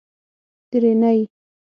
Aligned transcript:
درېنۍ 0.69 1.19